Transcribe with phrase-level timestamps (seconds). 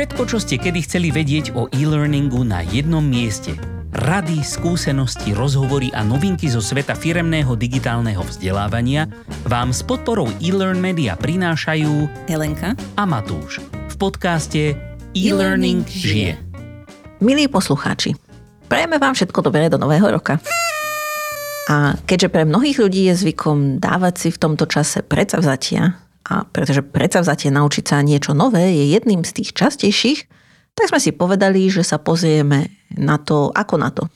[0.00, 3.52] Všetko, čo ste kedy chceli vedieť o e-learningu na jednom mieste.
[3.92, 9.12] Rady, skúsenosti, rozhovory a novinky zo sveta firemného digitálneho vzdelávania
[9.44, 14.72] vám s podporou e-learn media prinášajú Helenka a Matúš v podcaste
[15.12, 16.40] E-Learning žije.
[17.20, 18.16] Milí poslucháči,
[18.72, 20.40] prajeme vám všetko dobré do nového roka.
[21.68, 26.84] A keďže pre mnohých ľudí je zvykom dávať si v tomto čase predsavzatia, a pretože
[26.84, 30.20] predsavzatie naučiť sa niečo nové je jedným z tých častejších,
[30.76, 34.06] tak sme si povedali, že sa pozrieme na to, ako na to.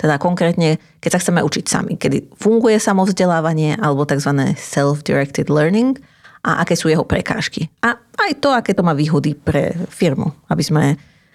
[0.00, 4.56] Teda konkrétne, keď sa chceme učiť sami, kedy funguje samovzdelávanie alebo tzv.
[4.56, 6.00] self-directed learning
[6.40, 7.68] a aké sú jeho prekážky.
[7.84, 10.84] A aj to, aké to má výhody pre firmu, aby sme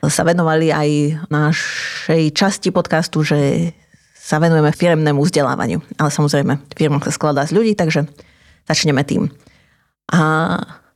[0.02, 0.90] sa venovali aj
[1.30, 3.70] našej časti podcastu, že
[4.18, 5.86] sa venujeme firemnému vzdelávaniu.
[6.02, 8.10] Ale samozrejme, firma sa skladá z ľudí, takže
[8.66, 9.30] začneme tým.
[10.14, 10.22] A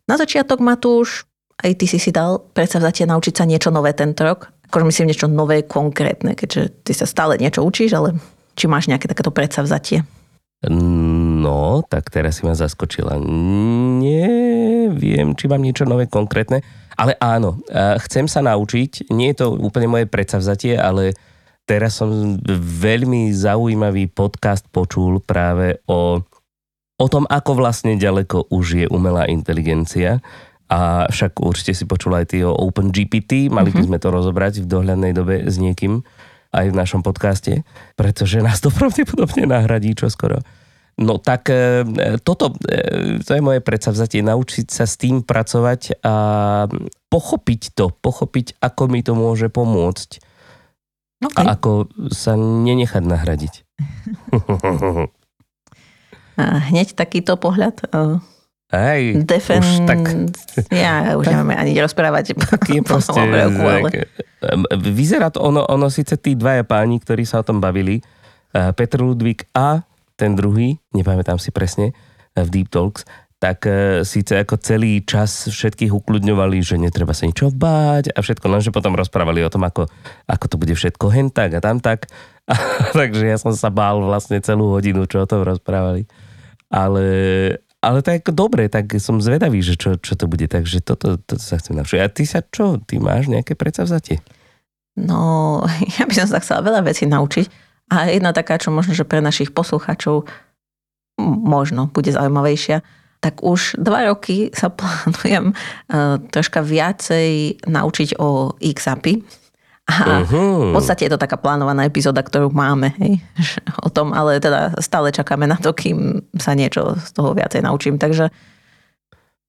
[0.06, 1.26] na začiatok, Matúš,
[1.60, 4.54] aj ty si si dal predsavzatie naučiť sa niečo nové tento rok.
[4.70, 8.14] Akože myslím niečo nové, konkrétne, keďže ty sa stále niečo učíš, ale
[8.54, 10.06] či máš nejaké takéto predsavzatie?
[10.70, 13.16] No, tak teraz si ma zaskočila.
[13.98, 16.62] Neviem, či mám niečo nové konkrétne,
[17.00, 17.64] ale áno,
[18.06, 19.08] chcem sa naučiť.
[19.16, 21.16] Nie je to úplne moje predsavzatie, ale
[21.64, 22.38] teraz som
[22.84, 26.22] veľmi zaujímavý podcast počul práve o
[27.00, 30.20] o tom, ako vlastne ďaleko už je umelá inteligencia.
[30.70, 33.88] A však určite si počul aj ty o OpenGPT, mali by mhm.
[33.90, 36.06] sme to rozobrať v dohľadnej dobe s niekým
[36.50, 37.66] aj v našom podcaste,
[37.98, 40.44] pretože nás to pravdepodobne nahradí čoskoro.
[41.00, 41.88] No tak e,
[42.20, 46.16] toto, e, to je moje predsavzatie, naučiť sa s tým pracovať a
[47.08, 50.20] pochopiť to, pochopiť, ako mi to môže pomôcť.
[51.24, 51.40] Okay.
[51.40, 53.54] A ako sa nenechať nahradiť.
[56.70, 57.84] hneď takýto pohľad.
[58.70, 59.66] Hej, Defen...
[59.66, 60.00] už tak...
[60.70, 62.38] Ja už nemáme ani rozprávať.
[62.54, 63.18] Taký proste...
[63.18, 63.90] Roku, ale...
[64.78, 68.00] Vyzerá to, ono, ono síce tí dvaja páni, ktorí sa o tom bavili,
[68.50, 69.86] Petr Ludvík a
[70.18, 71.94] ten druhý, nepamätám si presne,
[72.34, 73.06] v Deep Talks,
[73.40, 78.46] tak e, síce ako celý čas všetkých ukludňovali, že netreba sa ničo báť a všetko,
[78.52, 79.88] lenže potom rozprávali o tom, ako,
[80.28, 82.12] ako to bude všetko hen tak a tam tak.
[82.50, 82.56] A,
[83.00, 86.04] takže ja som sa bál vlastne celú hodinu, čo o tom rozprávali.
[86.70, 87.08] Ale,
[87.82, 91.58] ale tak dobre, tak som zvedavý, že čo, čo to bude, takže toto, toto sa
[91.58, 91.98] chcem navšiť.
[92.00, 94.22] A ty sa čo, ty máš nejaké predsavzatie?
[94.98, 95.62] No,
[95.98, 97.70] ja by som sa chcela veľa vecí naučiť.
[97.90, 100.30] A jedna taká, čo možno, že pre našich poslucháčov
[101.26, 102.86] možno bude zaujímavejšia,
[103.20, 109.39] tak už dva roky sa plánujem uh, troška viacej naučiť o X-API
[109.90, 110.70] a uh-huh.
[110.70, 113.18] v podstate je to taká plánovaná epizóda, ktorú máme hej,
[113.88, 117.98] o tom, ale teda stále čakáme na to, kým sa niečo z toho viacej naučím.
[117.98, 118.30] Takže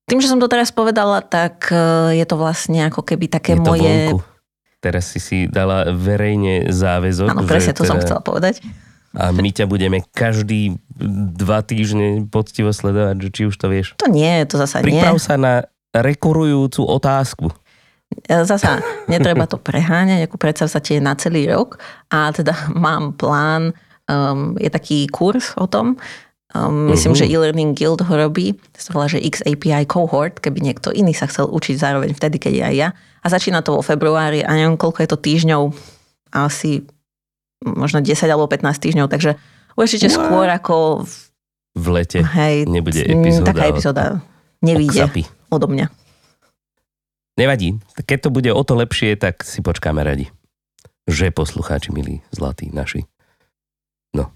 [0.08, 3.62] tým, že som to teraz povedala, tak e, je to vlastne ako keby také je
[3.62, 3.94] moje...
[4.10, 4.18] Vonku.
[4.80, 7.28] Teraz si si dala verejne záväzok.
[7.36, 7.90] Áno, presne to teda...
[7.94, 8.64] som chcela povedať.
[9.12, 10.80] A my ťa budeme každý
[11.36, 13.92] dva týždne poctivo sledovať, či už to vieš.
[14.00, 14.96] To nie, to zasa nie.
[14.96, 17.50] Priprav sa na rekurujúcu otázku.
[18.10, 20.36] E, zasa netreba to preháňať, ako
[20.82, 21.78] tie na celý rok
[22.10, 23.74] a teda mám plán,
[24.10, 25.94] um, je taký kurz o tom,
[26.54, 27.26] um, myslím, uh-huh.
[27.26, 31.30] že e-learning guild ho robí, to sa volá, že XAPI cohort, keby niekto iný sa
[31.30, 32.88] chcel učiť zároveň vtedy, keď aj ja.
[33.20, 35.62] A začína to vo februári a neviem, koľko je to týždňov,
[36.34, 36.86] asi
[37.62, 39.36] možno 10 alebo 15 týždňov, takže
[39.76, 40.16] určite wow.
[40.16, 41.14] skôr ako v,
[41.76, 43.52] v lete hej, nebude epizóda.
[43.52, 44.04] Taká epizóda
[44.64, 45.06] nevíde
[45.52, 45.99] odo mňa.
[47.40, 50.28] Nevadí, keď to bude o to lepšie, tak si počkáme radi.
[51.08, 53.08] Že poslucháči, milí, zlatí naši.
[54.12, 54.28] No.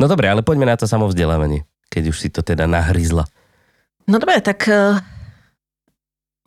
[0.00, 3.28] No dobre, ale poďme na to samovzdelávanie, keď už si to teda nahryzla.
[4.08, 4.96] No dobre, tak uh,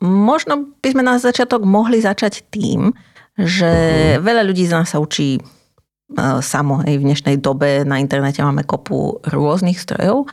[0.02, 2.90] možno by sme na začiatok mohli začať tým,
[3.38, 3.70] že
[4.18, 4.26] uh-huh.
[4.26, 6.82] veľa ľudí z nás sa učí uh, samo.
[6.82, 10.26] Aj v dnešnej dobe na internete máme kopu rôznych strojov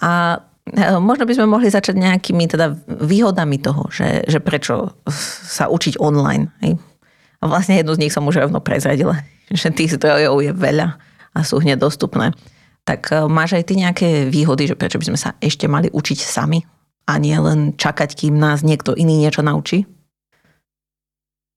[0.00, 0.40] a
[1.02, 4.94] možno by sme mohli začať nejakými teda výhodami toho, že, že prečo
[5.46, 6.50] sa učiť online.
[7.40, 10.88] A vlastne jednu z nich som už rovno prezradila, že tých zdrojov je veľa
[11.34, 12.34] a sú hneď dostupné.
[12.84, 16.18] Tak eh, máš aj ty nejaké výhody, že prečo by sme sa ešte mali učiť
[16.20, 16.62] sami
[17.10, 19.88] a nie len čakať, kým nás niekto iný niečo naučí?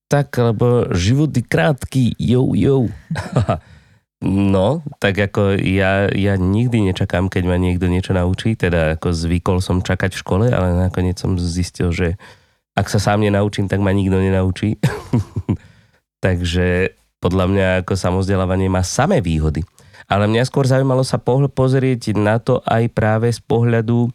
[0.10, 2.86] Tak, lebo život je krátky, jo, jo.
[4.24, 9.60] No, tak ako ja, ja nikdy nečakám, keď ma niekto niečo naučí, teda ako zvykol
[9.60, 12.16] som čakať v škole, ale nakoniec som zistil, že
[12.72, 14.80] ak sa sám nenaučím, tak ma nikto nenaučí.
[16.26, 19.68] Takže podľa mňa ako samozdelávanie má samé výhody.
[20.08, 24.08] Ale mňa skôr zaujímalo sa pozrieť na to aj práve z pohľadu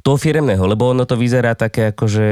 [0.00, 2.28] toho firemného, lebo ono to vyzerá také ako, že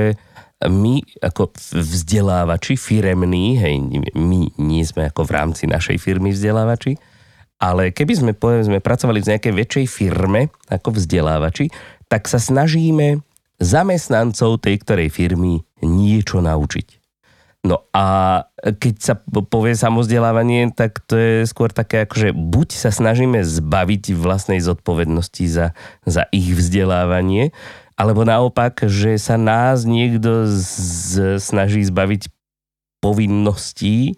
[0.65, 3.77] my ako vzdelávači firemní, hej,
[4.17, 6.97] my nie sme ako v rámci našej firmy vzdelávači,
[7.59, 11.71] ale keby sme, povedzme, pracovali v nejakej väčšej firme ako vzdelávači,
[12.07, 13.21] tak sa snažíme
[13.59, 16.99] zamestnancov tej ktorej firmy niečo naučiť.
[17.67, 19.15] No a keď sa
[19.51, 25.45] povie samozdelávanie, tak to je skôr také ako, že buď sa snažíme zbaviť vlastnej zodpovednosti
[25.51, 25.75] za,
[26.07, 27.51] za ich vzdelávanie,
[27.99, 32.31] alebo naopak, že sa nás niekto z, snaží zbaviť
[33.03, 34.15] povinností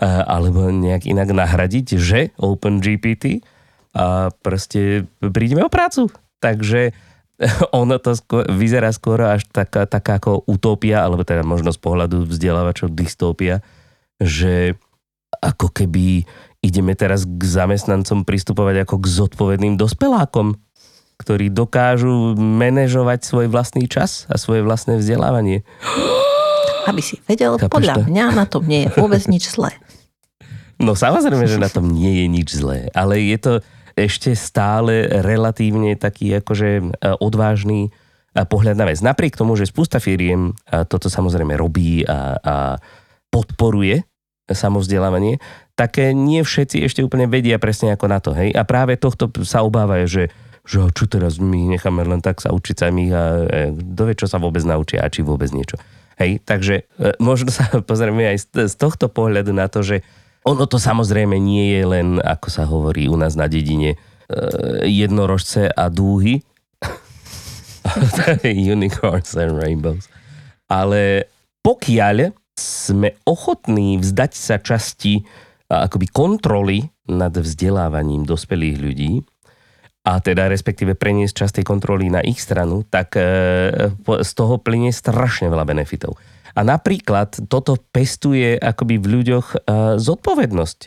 [0.00, 3.44] alebo nejak inak nahradiť, že OpenGPT
[3.92, 6.08] a proste prídeme o prácu.
[6.40, 6.96] Takže
[7.76, 12.24] ono to skôr, vyzerá skôr až taká, taká ako utopia, alebo teda možno z pohľadu
[12.24, 13.60] vzdelávačov dystópia,
[14.16, 14.80] že
[15.44, 16.24] ako keby
[16.62, 20.56] ideme teraz k zamestnancom pristupovať ako k zodpovedným dospelákom
[21.22, 25.62] ktorí dokážu manažovať svoj vlastný čas a svoje vlastné vzdelávanie.
[26.88, 28.00] Aby si vedel, Chápeš podľa to?
[28.10, 29.74] mňa na tom nie je vôbec nič zlé.
[30.82, 33.52] No samozrejme, že na tom nie je nič zlé, ale je to
[33.94, 36.84] ešte stále relatívne taký akože e,
[37.22, 37.90] odvážny e,
[38.42, 38.98] pohľad na vec.
[38.98, 42.54] Napriek tomu, že spústa firiem e, toto samozrejme robí a, a
[43.30, 44.02] podporuje
[44.50, 45.38] samovzdelávanie,
[45.78, 48.34] tak nie všetci ešte úplne vedia presne ako na to.
[48.34, 48.50] Hej?
[48.52, 50.24] A práve tohto sa obávajú, že
[50.62, 54.38] že čo teraz my necháme len tak sa učiť sami a kto vie, čo sa
[54.38, 55.74] vôbec naučia a či vôbec niečo.
[56.20, 60.04] Hej, takže e, možno sa pozrieme aj z, tohto pohľadu na to, že
[60.42, 63.98] ono to samozrejme nie je len, ako sa hovorí u nás na dedine, e,
[64.88, 66.42] jednorožce a dúhy.
[68.74, 70.10] Unicorns and rainbows.
[70.66, 71.30] Ale
[71.62, 75.24] pokiaľ sme ochotní vzdať sa časti
[75.72, 79.12] akoby kontroly nad vzdelávaním dospelých ľudí,
[80.02, 83.22] a teda respektíve preniesť časť tej kontroly na ich stranu, tak e,
[84.02, 86.18] z toho plynie strašne veľa benefitov.
[86.52, 89.56] A napríklad toto pestuje akoby v ľuďoch e,
[90.02, 90.78] zodpovednosť.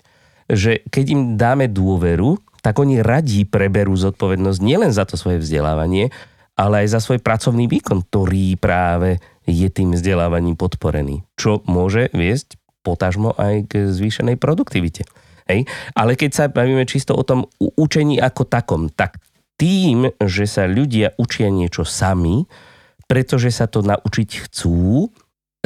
[0.51, 6.11] Že keď im dáme dôveru, tak oni radí preberú zodpovednosť nielen za to svoje vzdelávanie,
[6.59, 11.23] ale aj za svoj pracovný výkon, ktorý práve je tým vzdelávaním podporený.
[11.39, 15.07] Čo môže viesť potažmo aj k zvýšenej produktivite.
[15.45, 15.69] Hej?
[15.93, 19.21] Ale keď sa bavíme čisto o tom učení ako takom, tak
[19.55, 22.43] tým, že sa ľudia učia niečo sami,
[23.05, 25.07] pretože sa to naučiť chcú,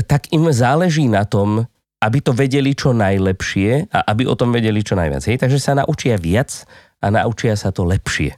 [0.05, 1.65] tak im záleží na tom,
[1.99, 5.23] aby to vedeli čo najlepšie a aby o tom vedeli čo najviac.
[5.25, 5.43] Hej?
[5.43, 6.63] Takže sa naučia viac
[7.03, 8.35] a naučia sa to lepšie.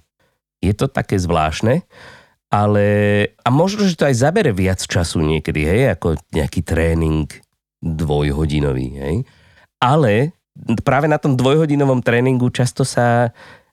[0.62, 1.82] Je to také zvláštne,
[2.52, 2.86] ale
[3.42, 7.26] a možno, že to aj zabere viac času niekedy, hej, ako nejaký tréning
[7.80, 9.16] dvojhodinový, hej.
[9.82, 10.36] Ale
[10.84, 13.30] práve na tom dvojhodinovom tréningu často sa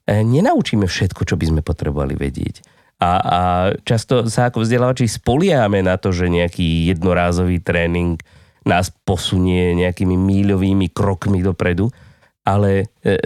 [0.06, 2.62] e, nenaučíme všetko, čo by sme potrebovali vedieť.
[2.98, 3.40] A, a
[3.86, 8.18] často sa ako vzdelávači spoliame na to, že nejaký jednorázový tréning
[8.66, 11.94] nás posunie nejakými míľovými krokmi dopredu,
[12.42, 13.16] ale e,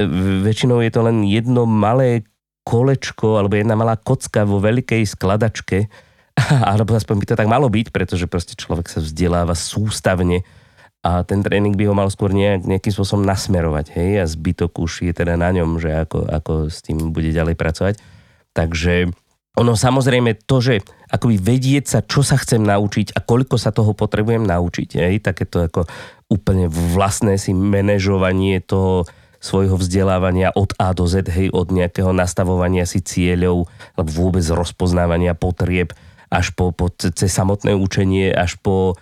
[0.44, 2.26] väčšinou je to len jedno malé
[2.62, 5.88] kolečko alebo jedna malá kocka vo veľkej skladačke,
[6.70, 10.44] alebo aspoň by to tak malo byť, pretože proste človek sa vzdeláva sústavne
[11.02, 15.10] a ten tréning by ho mal skôr nejak, nejakým spôsobom nasmerovať, hej, a zbytok už
[15.10, 17.94] je teda na ňom, že ako, ako s tým bude ďalej pracovať.
[18.54, 19.10] Takže
[19.58, 20.74] ono samozrejme to, že
[21.10, 25.66] akoby vedieť sa, čo sa chcem naučiť a koľko sa toho potrebujem naučiť, hej, takéto
[25.66, 25.90] ako
[26.30, 29.04] úplne vlastné si manažovanie toho
[29.42, 33.66] svojho vzdelávania od A do Z, hej, od nejakého nastavovania si cieľov,
[33.98, 35.92] vôbec rozpoznávania potrieb,
[36.32, 38.96] až po, po cez samotné učenie, až po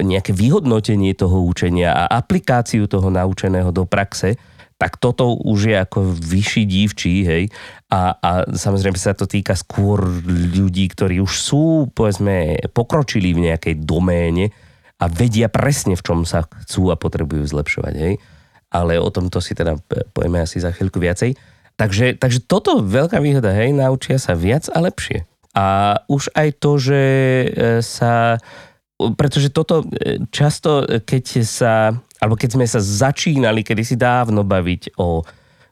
[0.00, 4.40] nejaké vyhodnotenie toho učenia a aplikáciu toho naučeného do praxe,
[4.74, 7.44] tak toto už je ako vyšší dívčí, hej.
[7.92, 13.86] A, a samozrejme sa to týka skôr ľudí, ktorí už sú, povedzme, pokročili v nejakej
[13.86, 14.50] doméne
[14.98, 18.14] a vedia presne, v čom sa chcú a potrebujú zlepšovať, hej.
[18.74, 19.78] Ale o tomto si teda
[20.10, 21.38] povieme asi za chvíľku viacej.
[21.78, 25.22] Takže, takže toto veľká výhoda, hej, naučia sa viac a lepšie.
[25.54, 27.46] A už aj to, že e,
[27.78, 28.42] sa
[29.12, 34.96] pretože toto e, často, e, keď sa, alebo keď sme sa začínali kedysi dávno baviť
[34.96, 35.20] o,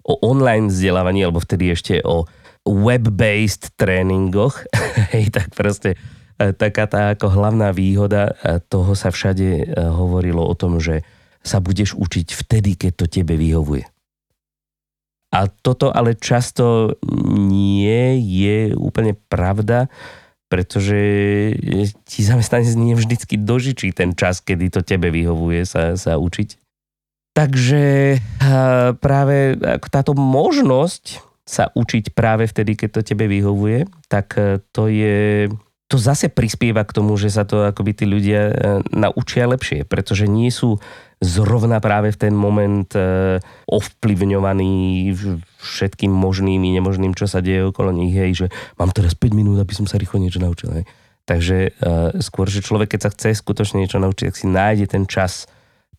[0.05, 2.29] o online vzdelávaní, alebo vtedy ešte o
[2.69, 4.69] web-based tréningoch,
[5.17, 5.97] hej, tak proste
[6.37, 8.37] e, taká tá ako hlavná výhoda
[8.69, 11.01] toho sa všade hovorilo o tom, že
[11.41, 13.89] sa budeš učiť vtedy, keď to tebe vyhovuje.
[15.33, 16.93] A toto ale často
[17.49, 19.89] nie je úplne pravda,
[20.53, 21.01] pretože
[22.05, 26.61] ti zamestnanec nie vždycky dožičí ten čas, kedy to tebe vyhovuje sa, sa učiť.
[27.33, 28.21] Takže
[29.01, 29.57] práve
[29.89, 35.51] táto možnosť sa učiť práve vtedy, keď to tebe vyhovuje, tak e, to je,
[35.93, 38.55] to zase prispieva k tomu, že sa to akoby tí ľudia e,
[38.97, 40.81] naučia lepšie, pretože nie sú
[41.21, 43.37] zrovna práve v ten moment e,
[43.69, 45.13] ovplyvňovaní
[45.61, 48.47] všetkým možným i nemožným, čo sa deje okolo nich, hej, že
[48.81, 50.73] mám teraz 5 minút, aby som sa rýchlo niečo naučil.
[50.81, 50.85] Hej.
[51.23, 55.07] Takže uh, skôr, že človek, keď sa chce skutočne niečo naučiť, tak si nájde ten
[55.07, 55.47] čas,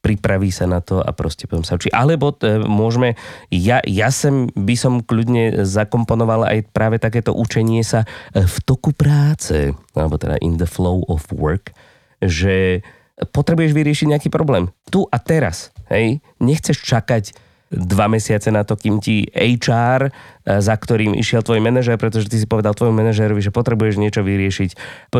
[0.03, 1.87] pripraví sa na to a proste potom sa učí.
[1.87, 3.15] Alebo t- môžeme,
[3.47, 8.03] ja, ja sem by som kľudne zakomponoval aj práve takéto učenie sa
[8.35, 11.71] v toku práce, alebo teda in the flow of work,
[12.19, 12.83] že
[13.31, 14.67] potrebuješ vyriešiť nejaký problém.
[14.91, 15.71] Tu a teraz.
[15.87, 16.19] Hej?
[16.43, 17.31] Nechceš čakať
[17.73, 20.11] dva mesiace na to, kým ti HR, e,
[20.61, 24.69] za ktorým išiel tvoj manažer, pretože ty si povedal tvojmu manažerovi, že potrebuješ niečo vyriešiť.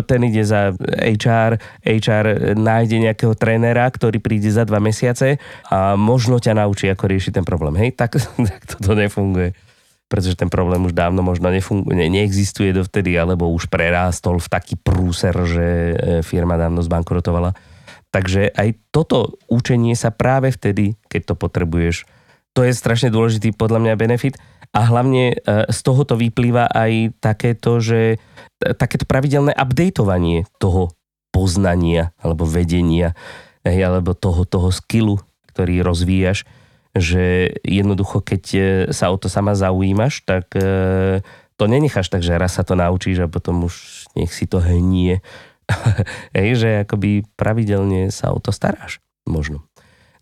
[0.06, 5.42] Ten ide za HR, HR nájde nejakého trénera, ktorý príde za dva mesiace
[5.74, 7.74] a možno ťa naučí, ako riešiť ten problém.
[7.82, 9.58] Hej, tak, tak toto nefunguje
[10.04, 14.78] pretože ten problém už dávno možno nefunguje, ne, neexistuje dovtedy, alebo už prerástol v taký
[14.78, 17.58] prúser, že e, firma dávno zbankrotovala.
[18.14, 22.06] Takže aj toto učenie sa práve vtedy, keď to potrebuješ,
[22.54, 24.38] to je strašne dôležitý podľa mňa benefit
[24.74, 25.36] a hlavne e,
[25.70, 28.18] z tohoto vyplýva aj takéto, že e,
[28.74, 30.94] takéto pravidelné updateovanie toho
[31.34, 33.18] poznania alebo vedenia
[33.64, 35.18] alebo toho, toho skillu,
[35.50, 36.44] ktorý rozvíjaš,
[36.94, 38.62] že jednoducho, keď e,
[38.94, 40.54] sa o to sama zaujímaš, tak
[41.54, 45.22] to nenecháš tak, že raz sa to naučíš a potom už nech si to hnie.
[46.38, 49.00] hej, že akoby pravidelne sa o to staráš.
[49.24, 49.64] Možno.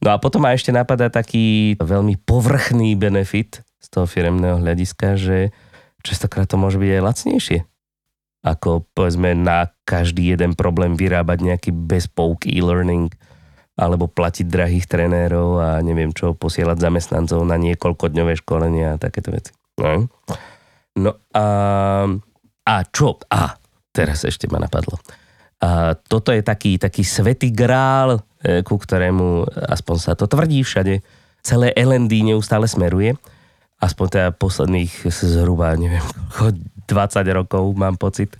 [0.01, 5.53] No a potom ma ešte napadá taký veľmi povrchný benefit z toho firemného hľadiska, že
[6.01, 7.59] častokrát to môže byť aj lacnejšie.
[8.41, 13.13] Ako povedzme na každý jeden problém vyrábať nejaký bespoke e-learning
[13.77, 19.29] alebo platiť drahých trenérov a neviem čo, posielať zamestnancov na niekoľko dňové školenia a takéto
[19.29, 19.53] veci.
[19.77, 20.09] No,
[20.97, 21.45] no a,
[22.65, 23.21] a čo?
[23.29, 23.53] A
[23.93, 24.97] teraz ešte ma napadlo.
[25.61, 28.25] A toto je taký, taký svetý grál
[28.65, 31.05] ku ktorému, aspoň sa to tvrdí všade,
[31.41, 33.17] celé LND neustále smeruje.
[33.81, 36.05] Aspoň teda posledných zhruba, neviem,
[36.85, 36.91] 20
[37.33, 38.37] rokov mám pocit.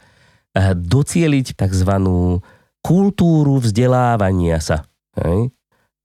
[0.54, 1.92] E, docieliť tzv.
[2.86, 4.86] kultúru vzdelávania sa.
[5.18, 5.50] Hej?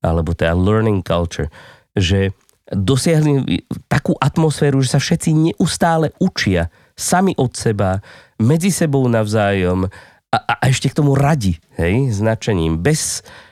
[0.01, 1.53] Alebo teda learning culture.
[1.93, 2.33] Že
[2.73, 3.61] dosiahli
[3.93, 8.01] takú atmosféru, že sa všetci neustále učia sami od seba,
[8.41, 9.85] medzi sebou navzájom
[10.33, 13.46] a, a ešte k tomu radi, hej, značením, bez, E, e,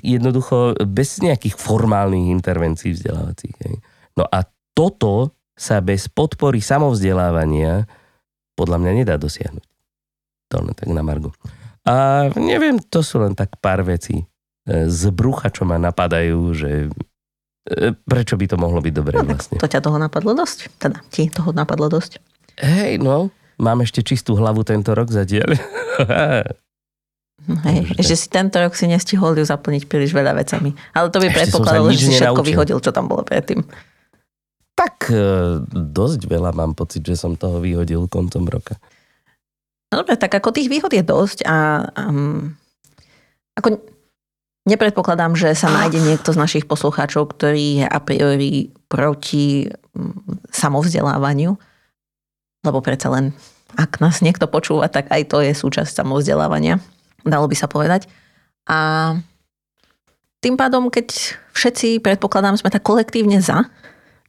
[0.00, 3.56] jednoducho bez nejakých formálnych intervencií vzdelávacích.
[3.68, 3.74] Hej.
[4.16, 7.84] No a toto sa bez podpory samovzdelávania
[8.56, 9.66] podľa mňa nedá dosiahnuť.
[10.52, 11.32] To len tak na margu.
[11.84, 14.24] A neviem, to sú len tak pár vecí e,
[14.88, 16.88] z brucha, čo ma napadajú, že
[18.06, 19.56] prečo by to mohlo byť dobré no, vlastne.
[19.62, 20.58] To ťa toho napadlo dosť.
[20.82, 22.18] Teda ti toho napadlo dosť.
[22.58, 23.30] Hej, no,
[23.62, 25.54] mám ešte čistú hlavu tento rok zatiaľ.
[27.42, 30.70] Hej, že si tento rok si nestihol ju zaplniť príliš veľa vecami.
[30.94, 33.66] Ale to by predpokladalo, že si všetko vyhodil, čo tam bolo predtým.
[34.78, 35.18] Tak e,
[35.74, 38.78] dosť veľa mám pocit, že som toho vyhodil koncom roka.
[39.90, 42.56] No dobre, tak ako tých výhod je dosť a um,
[43.58, 43.84] ako
[44.64, 50.16] nepredpokladám, že sa nájde niekto z našich poslucháčov, ktorý je a priori proti um,
[50.48, 51.58] samovzdelávaniu,
[52.64, 53.36] lebo predsa len
[53.76, 56.80] ak nás niekto počúva, tak aj to je súčasť samovzdelávania
[57.26, 58.06] dalo by sa povedať.
[58.66, 59.12] A
[60.42, 63.66] tým pádom, keď všetci, predpokladám, sme tak kolektívne za,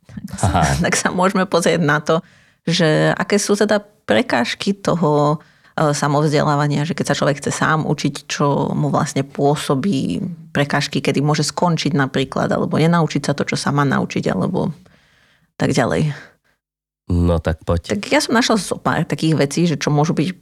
[0.05, 0.49] tak sa,
[0.83, 2.21] tak sa môžeme pozrieť na to,
[2.63, 5.41] že aké sú teda prekážky toho
[5.75, 10.21] e, samovzdelávania, že keď sa človek chce sám učiť, čo mu vlastne pôsobí
[10.53, 14.71] prekážky, kedy môže skončiť napríklad, alebo nenaučiť sa to, čo sa má naučiť, alebo
[15.57, 16.32] tak ďalej.
[17.11, 17.99] No tak poď.
[17.99, 20.35] Tak ja som našla zo pár takých vecí, že čo môžu byť, e,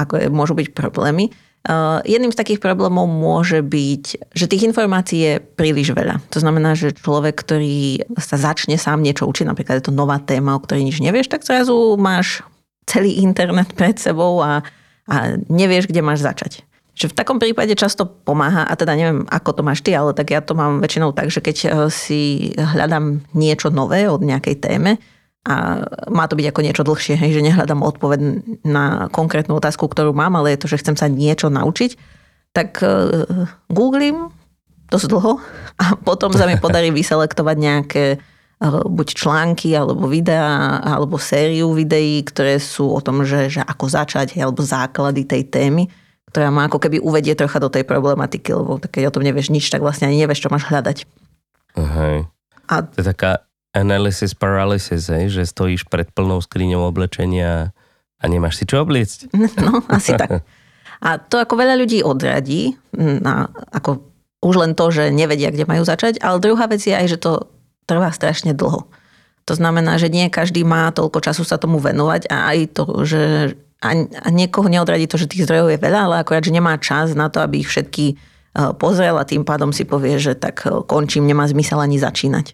[0.00, 1.28] ako môžu byť problémy.
[1.60, 6.24] Uh, jedným z takých problémov môže byť, že tých informácií je príliš veľa.
[6.32, 10.56] To znamená, že človek, ktorý sa začne sám niečo učiť, napríklad je to nová téma,
[10.56, 12.40] o ktorej nič nevieš, tak zrazu máš
[12.88, 14.64] celý internet pred sebou a,
[15.04, 16.64] a nevieš, kde máš začať.
[16.96, 20.32] Že v takom prípade často pomáha, a teda neviem, ako to máš ty, ale tak
[20.32, 24.96] ja to mám väčšinou tak, že keď uh, si hľadám niečo nové od nejakej téme,
[25.40, 28.20] a má to byť ako niečo dlhšie, hej, že nehľadám odpoveď
[28.60, 31.96] na konkrétnu otázku, ktorú mám, ale je to, že chcem sa niečo naučiť,
[32.52, 34.28] tak uh, googlím
[34.92, 35.40] dosť dlho
[35.80, 42.20] a potom sa mi podarí vyselektovať nejaké uh, buď články, alebo videá, alebo sériu videí,
[42.20, 45.88] ktoré sú o tom, že, že ako začať, hej, alebo základy tej témy,
[46.28, 49.72] ktorá má ako keby uvedie trocha do tej problematiky, lebo keď o tom nevieš nič,
[49.72, 51.08] tak vlastne ani nevieš, čo máš hľadať.
[51.80, 52.28] Hej.
[52.70, 52.74] A...
[52.86, 57.70] To je taká analysis paralysis, hej, že stojíš pred plnou skriňou oblečenia
[58.20, 59.30] A nemáš si čo obliecť?
[59.64, 60.42] No, asi tak.
[61.00, 64.04] A to ako veľa ľudí odradí, na, ako
[64.44, 67.48] už len to, že nevedia, kde majú začať, ale druhá vec je aj, že to
[67.88, 68.84] trvá strašne dlho.
[69.48, 73.22] To znamená, že nie každý má toľko času sa tomu venovať a aj to, že
[73.80, 73.90] a,
[74.28, 77.40] niekoho neodradí to, že tých zdrojov je veľa, ale akorát, že nemá čas na to,
[77.40, 78.14] aby ich všetky e,
[78.76, 82.52] pozrel a tým pádom si povie, že tak e, končím, nemá zmysel ani začínať.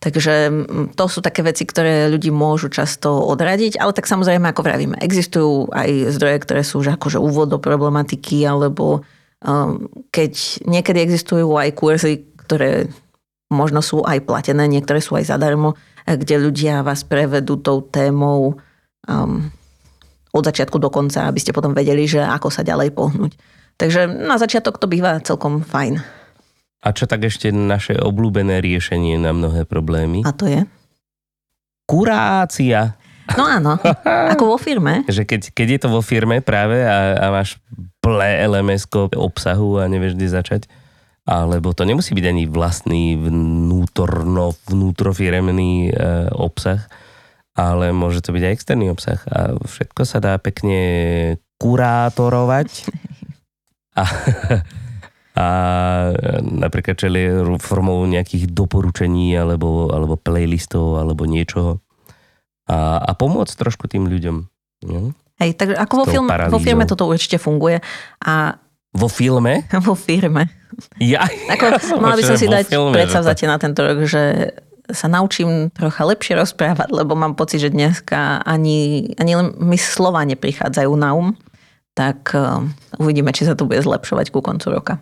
[0.00, 0.48] Takže
[0.96, 5.68] to sú také veci, ktoré ľudí môžu často odradiť, ale tak samozrejme, ako vravíme, existujú
[5.76, 9.04] aj zdroje, ktoré sú už akože úvod do problematiky, alebo
[9.44, 12.88] um, keď niekedy existujú aj kurzy, ktoré
[13.52, 15.76] možno sú aj platené, niektoré sú aj zadarmo,
[16.08, 18.56] kde ľudia vás prevedú tou témou
[19.04, 19.52] um,
[20.32, 23.36] od začiatku do konca, aby ste potom vedeli, že ako sa ďalej pohnúť.
[23.76, 26.19] Takže na začiatok to býva celkom fajn.
[26.80, 30.24] A čo tak ešte naše obľúbené riešenie na mnohé problémy?
[30.24, 30.64] A to je?
[31.84, 32.96] Kurácia.
[33.36, 33.76] No áno,
[34.32, 35.04] ako vo firme.
[35.04, 37.60] Že keď, keď je to vo firme práve a, a máš
[38.00, 40.62] plné lms obsahu a nevieš, kde začať,
[41.28, 46.88] alebo to nemusí byť ani vlastný vnútorno, vnútrofiremný e, obsah,
[47.54, 50.80] ale môže to byť aj externý obsah a všetko sa dá pekne
[51.60, 52.68] kurátorovať.
[53.90, 54.06] A,
[55.40, 55.46] a
[56.44, 61.80] napríklad čeli formou nejakých doporučení alebo, alebo playlistov alebo niečoho
[62.68, 64.36] a, a pomôcť trošku tým ľuďom.
[64.84, 65.16] No?
[65.40, 67.80] Hej, takže ako vo, film, vo firme toto určite funguje
[68.20, 69.70] a vo filme?
[69.86, 70.50] Vo firme.
[70.98, 74.50] Ja, ako, ja mala by som si dať predsavzatie na tento rok, že
[74.90, 80.26] sa naučím trocha lepšie rozprávať, lebo mám pocit, že dneska ani, ani len mi slova
[80.26, 81.38] neprichádzajú na um,
[81.94, 82.66] tak uh,
[82.98, 84.94] uvidíme, či sa to bude zlepšovať ku koncu roka.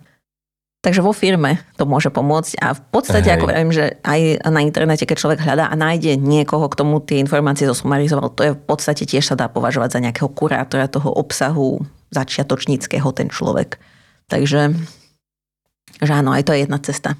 [0.78, 3.34] Takže vo firme to môže pomôcť a v podstate, Hej.
[3.42, 7.18] ako viem, že aj na internete, keď človek hľadá a nájde niekoho, k tomu tie
[7.18, 11.82] informácie zosumarizoval, to je v podstate tiež sa dá považovať za nejakého kurátora toho obsahu
[12.14, 13.82] začiatočníckého ten človek.
[14.30, 14.70] Takže,
[15.98, 17.18] že áno, aj to je jedna cesta.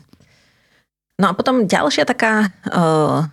[1.19, 3.27] No a potom ďalšia taká uh,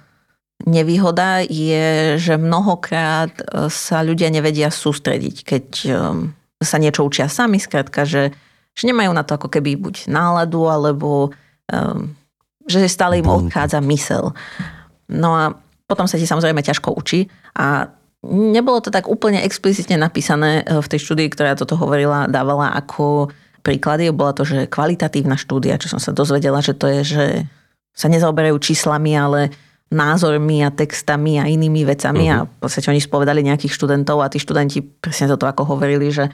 [0.66, 3.30] nevýhoda je, že mnohokrát
[3.70, 8.34] sa ľudia nevedia sústrediť, keď um, sa niečo učia sami, skrátka, že
[8.76, 11.32] že nemajú na to ako keby buď náladu, alebo
[11.72, 12.12] um,
[12.68, 14.36] že stále im odchádza mysel.
[15.08, 17.88] No a potom sa ti samozrejme ťažko učí a
[18.26, 23.30] nebolo to tak úplne explicitne napísané e, v tej štúdii, ktorá toto hovorila, dávala ako
[23.62, 24.10] príklady.
[24.10, 27.26] Bola to, že kvalitatívna štúdia, čo som sa dozvedela, že to je, že
[27.94, 29.54] sa nezaoberajú číslami, ale
[29.94, 32.44] názormi a textami a inými vecami uh-huh.
[32.44, 36.34] a v podstate oni spovedali nejakých študentov a tí študenti presne toto ako hovorili, že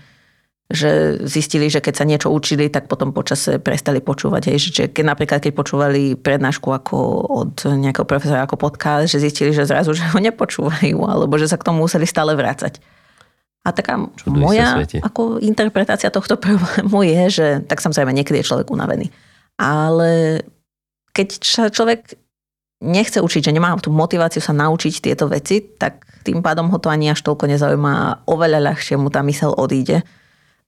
[0.71, 4.54] že zistili, že keď sa niečo učili, tak potom počase prestali počúvať.
[4.54, 4.58] Hej.
[4.71, 6.97] Že keď napríklad, keď počúvali prednášku ako
[7.28, 11.60] od nejakého profesora ako podcast, že zistili, že zrazu, že ho nepočúvajú, alebo že sa
[11.60, 12.80] k tomu museli stále vrácať.
[13.62, 14.74] A taká Čuduj moja
[15.06, 19.13] ako interpretácia tohto problému je, že tak samozrejme niekedy je človek unavený.
[19.62, 20.41] Ale
[21.13, 22.17] keď sa človek
[22.82, 26.89] nechce učiť, že nemá tú motiváciu sa naučiť tieto veci, tak tým pádom ho to
[26.89, 30.02] ani až toľko nezaujíma a oveľa ľahšie mu tá mysel odíde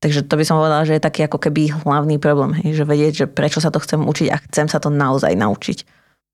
[0.04, 3.14] Takže to by som povedala, že je taký ako keby hlavný problém, hej, že vedieť,
[3.24, 5.88] že prečo sa to chcem učiť a chcem sa to naozaj naučiť.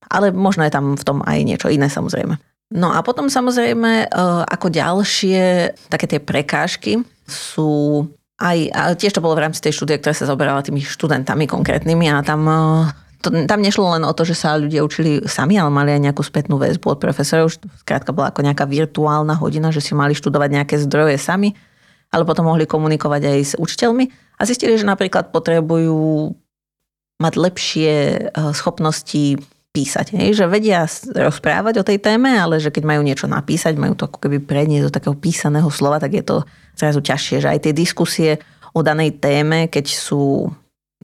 [0.10, 2.34] Ale možno je tam v tom aj niečo iné samozrejme.
[2.74, 4.18] No a potom samozrejme e,
[4.50, 5.42] ako ďalšie
[5.86, 8.06] také tie prekážky sú
[8.42, 12.10] aj, a tiež to bolo v rámci tej štúdie, ktorá sa zaoberala tými študentami konkrétnymi
[12.10, 12.58] a tam e,
[13.22, 16.26] to, tam nešlo len o to, že sa ľudia učili sami, ale mali aj nejakú
[16.26, 17.54] spätnú väzbu od profesorov.
[17.86, 21.54] Skrátka bola ako nejaká virtuálna hodina, že si mali študovať nejaké zdroje sami
[22.10, 24.06] ale potom mohli komunikovať aj s učiteľmi
[24.38, 26.34] a zistili, že napríklad potrebujú
[27.20, 29.38] mať lepšie eh, schopnosti
[29.70, 30.18] písať.
[30.18, 30.42] Hej?
[30.42, 34.18] Že vedia rozprávať o tej téme, ale že keď majú niečo napísať, majú to ako
[34.26, 36.42] keby preniesť do takého písaného slova, tak je to
[36.74, 37.46] zrazu ťažšie.
[37.46, 38.32] Že aj tie diskusie
[38.74, 40.50] o danej téme, keď sú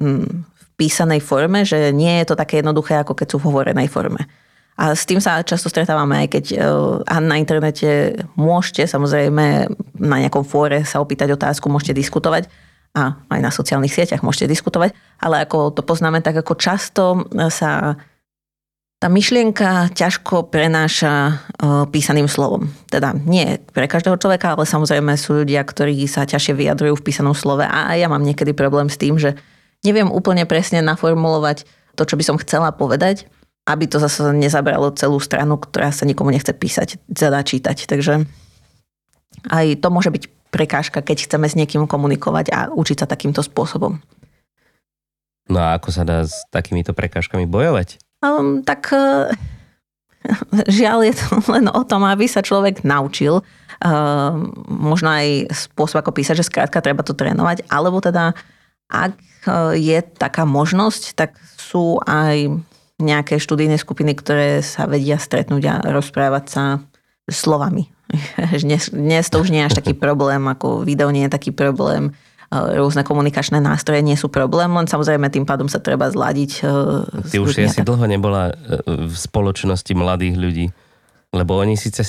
[0.01, 3.87] hm, v písanej forme, že nie je to také jednoduché, ako keď sú v hovorenej
[3.87, 4.25] forme.
[4.75, 10.43] A s tým sa často stretávame, aj keď uh, na internete môžete samozrejme na nejakom
[10.43, 12.51] fóre sa opýtať otázku, môžete diskutovať.
[12.95, 17.99] A aj na sociálnych sieťach môžete diskutovať, ale ako to poznáme, tak ako často sa
[19.03, 22.71] tá myšlienka ťažko prenáša uh, písaným slovom.
[22.87, 27.35] Teda nie pre každého človeka, ale samozrejme sú ľudia, ktorí sa ťažšie vyjadrujú v písanom
[27.35, 27.67] slove.
[27.67, 29.35] A ja mám niekedy problém s tým, že
[29.83, 31.67] neviem úplne presne naformulovať
[31.99, 33.27] to, čo by som chcela povedať
[33.65, 37.89] aby to zase nezabralo celú stranu, ktorá sa nikomu nechce písať, teda čítať.
[37.89, 38.29] Takže
[39.49, 40.23] aj to môže byť
[40.53, 43.99] prekážka, keď chceme s niekým komunikovať a učiť sa takýmto spôsobom.
[45.49, 48.01] No a ako sa dá s takýmito prekážkami bojovať?
[48.21, 49.29] Um, tak uh,
[50.69, 53.41] žiaľ je to len o tom, aby sa človek naučil.
[53.81, 58.37] Uh, možno aj spôsob, ako písať, že skrátka treba to trénovať, alebo teda
[58.85, 59.17] ak
[59.73, 62.61] je taká možnosť, tak sú aj
[63.01, 66.63] nejaké študijné skupiny, ktoré sa vedia stretnúť a rozprávať sa
[67.27, 67.91] slovami.
[68.63, 72.13] Dnes, dnes to už nie je až taký problém, ako video nie je taký problém
[72.53, 76.51] rôzne komunikačné nástroje nie sú problém, len samozrejme tým pádom sa treba zladiť.
[76.61, 78.53] E, Ty už si asi dlho nebola e,
[78.85, 80.65] v spoločnosti mladých ľudí,
[81.33, 82.05] lebo oni síce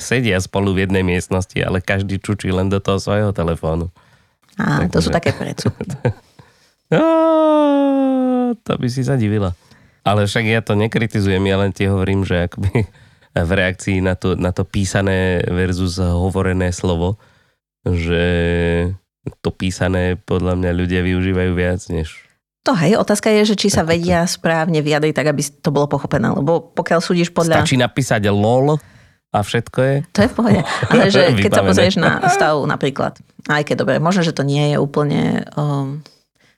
[0.00, 3.92] sedia spolu v jednej miestnosti, ale každý čučí len do toho svojho telefónu.
[4.58, 4.90] Á, Takže...
[4.90, 5.86] to sú také predsudky.
[6.92, 7.02] no,
[8.58, 9.54] to by si sa divila.
[10.08, 12.88] Ale však ja to nekritizujem, ja len ti hovorím, že akoby
[13.48, 17.20] v reakcii na to, na to písané versus hovorené slovo,
[17.84, 18.24] že
[19.44, 22.28] to písané podľa mňa ľudia využívajú viac než
[22.68, 26.28] to hej, otázka je, že či sa vedia správne vyjadriť tak, aby to bolo pochopené,
[26.28, 27.64] lebo pokiaľ súdiš podľa...
[27.64, 28.76] Stačí napísať lol
[29.32, 29.94] a všetko je?
[30.12, 30.60] To je v pohode.
[30.92, 33.16] Ale že keď sa pozrieš na stav napríklad,
[33.48, 36.04] aj keď dobre, možno, že to nie je úplne um,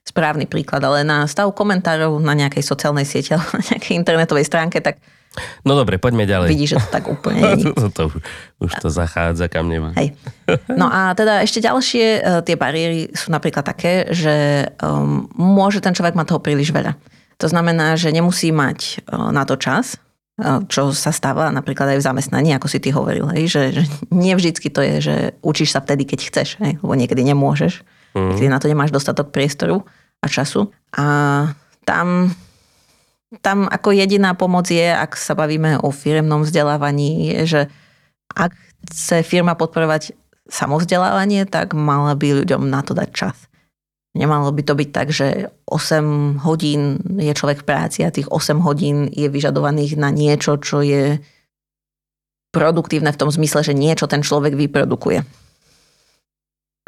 [0.04, 4.80] správny príklad, ale na stav komentárov na nejakej sociálnej sieti alebo na nejakej internetovej stránke,
[4.80, 4.98] tak
[5.62, 6.48] No dobre, poďme ďalej.
[6.50, 7.70] Vidíš, že to tak úplne nie.
[7.70, 8.04] to, to,
[8.58, 9.94] už to zachádza kam nemá.
[9.94, 10.18] Hej.
[10.66, 15.94] No a teda ešte ďalšie uh, tie bariéry sú napríklad také, že um, môže ten
[15.94, 16.98] človek mať toho príliš veľa.
[17.40, 20.02] To znamená, že nemusí mať uh, na to čas,
[20.42, 23.82] uh, čo sa stáva napríklad aj v zamestnaní, ako si ty hovoril, hej, že, že
[24.10, 25.14] nie vždycky to je, že
[25.46, 28.36] učíš sa vtedy, keď chceš, hej, lebo niekedy nemôžeš, mm.
[28.38, 29.82] keď na to nemáš dostatok priestoru
[30.20, 30.70] a času.
[30.96, 31.04] A
[31.84, 32.34] tam
[33.38, 37.70] tam ako jediná pomoc je, ak sa bavíme o firemnom vzdelávaní, že
[38.34, 38.50] ak
[38.90, 40.18] chce firma podporovať
[40.50, 43.36] samovzdelávanie, tak mala by ľuďom na to dať čas.
[44.18, 48.58] Nemalo by to byť tak, že 8 hodín je človek v práci a tých 8
[48.66, 51.22] hodín je vyžadovaných na niečo, čo je
[52.50, 55.22] produktívne v tom zmysle, že niečo ten človek vyprodukuje.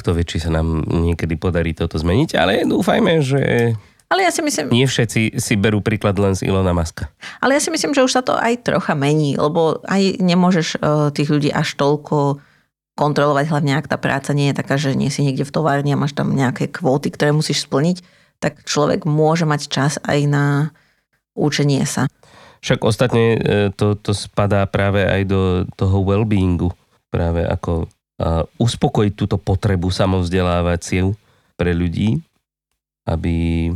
[0.02, 3.72] Kto vie, či sa nám niekedy podarí toto zmeniť, ale dúfajme, že
[4.12, 4.68] ale ja si myslím...
[4.68, 7.08] Nie všetci si berú príklad len z Ilona Maska.
[7.40, 11.08] Ale ja si myslím, že už sa to aj trocha mení, lebo aj nemôžeš uh,
[11.08, 12.36] tých ľudí až toľko
[12.92, 16.00] kontrolovať, hlavne ak tá práca nie je taká, že nie si niekde v továrni a
[16.00, 18.04] máš tam nejaké kvóty, ktoré musíš splniť,
[18.36, 20.44] tak človek môže mať čas aj na
[21.32, 22.04] učenie sa.
[22.60, 23.38] Však ostatne e,
[23.72, 25.40] to, to spadá práve aj do
[25.72, 26.68] toho well-beingu.
[27.08, 27.88] Práve ako
[28.58, 31.14] uspokojiť túto potrebu samovzdelávaciu
[31.58, 32.22] pre ľudí,
[33.06, 33.68] aby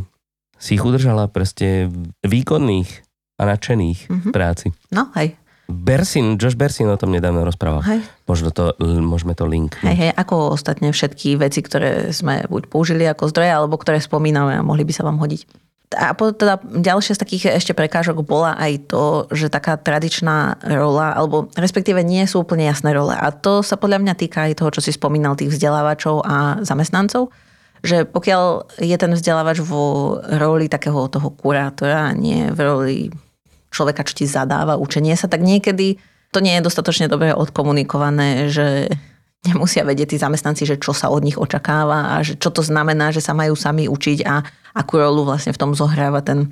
[0.57, 1.91] si ich udržala proste
[2.25, 2.89] výkonných
[3.37, 4.31] a nadšených mm-hmm.
[4.33, 4.73] práci.
[4.89, 5.37] No, hej.
[5.67, 7.83] Bersin, Josh Bersin o tom nedávno rozprával.
[7.83, 7.99] Hej.
[8.23, 9.75] Možno to, môžeme to link.
[9.83, 14.55] Hej, hej, ako ostatne všetky veci, ktoré sme buď použili ako zdroje, alebo ktoré spomíname
[14.55, 15.66] a mohli by sa vám hodiť.
[15.95, 21.47] A teda ďalšia z takých ešte prekážok bola aj to, že taká tradičná rola, alebo
[21.55, 23.15] respektíve nie sú úplne jasné role.
[23.15, 27.31] A to sa podľa mňa týka aj toho, čo si spomínal, tých vzdelávačov a zamestnancov
[27.85, 32.97] že pokiaľ je ten vzdelávač vo roli takého toho kurátora, nie v roli
[33.69, 36.01] človeka, čo ti zadáva učenie sa, tak niekedy
[36.33, 38.91] to nie je dostatočne dobre odkomunikované, že
[39.45, 43.13] nemusia vedieť tí zamestnanci, že čo sa od nich očakáva a že čo to znamená,
[43.13, 44.41] že sa majú sami učiť a
[44.73, 46.49] akú rolu vlastne v tom zohráva ten,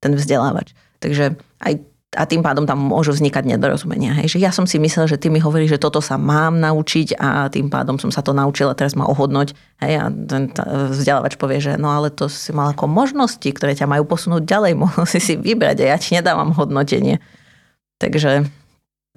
[0.00, 0.72] ten vzdelávač.
[1.02, 4.12] Takže aj a tým pádom tam môžu vznikať nedorozumenia.
[4.20, 4.36] Hej.
[4.36, 7.48] Že ja som si myslel, že ty mi hovoríš, že toto sa mám naučiť a
[7.48, 9.56] tým pádom som sa to naučila, teraz ma ohodnoť.
[9.80, 9.94] Hej.
[9.96, 10.52] A ten
[10.92, 14.72] vzdelávač povie, že no ale to si mal ako možnosti, ktoré ťa majú posunúť ďalej,
[14.84, 17.16] mohol si si vybrať a ja ti nedávam hodnotenie.
[17.96, 18.44] Takže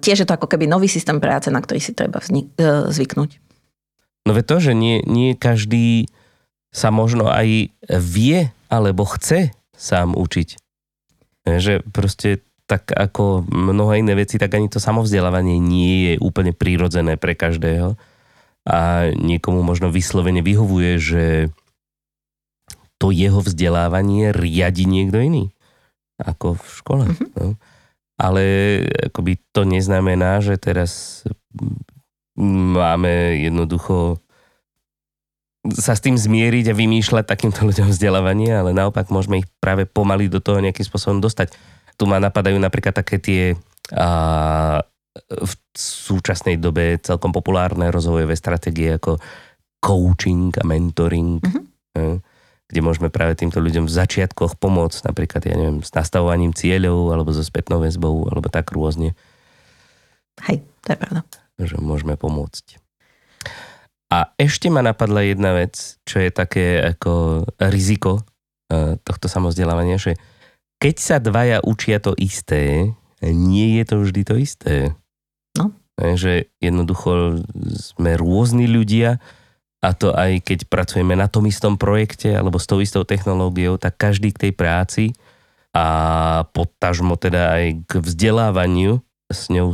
[0.00, 3.40] tiež je to ako keby nový systém práce, na ktorý si treba vznik- e, zvyknúť.
[4.26, 6.10] No ve to, že nie, nie každý
[6.74, 10.48] sa možno aj vie alebo chce sám učiť.
[11.46, 17.14] Že proste tak ako mnohé iné veci, tak ani to samovzdelávanie nie je úplne prírodzené
[17.14, 17.94] pre každého.
[18.66, 21.24] A niekomu možno vyslovene vyhovuje, že
[22.98, 25.44] to jeho vzdelávanie riadi niekto iný.
[26.18, 27.04] Ako v škole.
[27.06, 27.30] Mm-hmm.
[27.38, 27.54] No.
[28.16, 28.44] Ale
[29.12, 31.22] akoby to neznamená, že teraz
[32.36, 34.20] máme jednoducho
[35.74, 40.30] sa s tým zmieriť a vymýšľať takýmto ľuďom vzdelávanie, ale naopak môžeme ich práve pomaly
[40.30, 41.58] do toho nejakým spôsobom dostať.
[41.98, 43.42] Tu ma napadajú napríklad také tie
[43.90, 44.78] a,
[45.26, 49.16] v súčasnej dobe celkom populárne rozvojové stratégie ako
[49.80, 52.16] coaching a mentoring, mm-hmm.
[52.66, 57.30] Kde môžeme práve týmto ľuďom v začiatkoch pomôcť, napríklad, ja neviem, s nastavovaním cieľov, alebo
[57.30, 59.14] so spätnou väzbou, alebo tak rôzne.
[60.50, 61.20] Hej, to je pravda.
[61.62, 62.82] Že môžeme pomôcť.
[64.10, 68.22] A ešte ma napadla jedna vec, čo je také ako riziko
[69.02, 70.18] tohto samozdelávania, že
[70.82, 74.74] keď sa dvaja učia to isté, nie je to vždy to isté.
[75.54, 75.72] No.
[75.96, 77.40] Že jednoducho
[77.78, 79.22] sme rôzni ľudia
[79.86, 83.94] a to aj keď pracujeme na tom istom projekte alebo s tou istou technológiou, tak
[83.94, 85.14] každý k tej práci
[85.70, 88.98] a potažmo teda aj k vzdelávaniu
[89.30, 89.70] s ňou